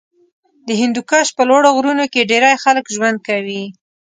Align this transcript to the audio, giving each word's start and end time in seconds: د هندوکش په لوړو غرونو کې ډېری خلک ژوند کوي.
د 0.67 0.69
هندوکش 0.81 1.27
په 1.37 1.43
لوړو 1.49 1.69
غرونو 1.77 2.05
کې 2.13 2.27
ډېری 2.31 2.53
خلک 2.63 2.85
ژوند 2.95 3.17
کوي. 3.27 3.63